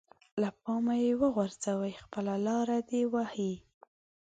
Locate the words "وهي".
3.13-3.53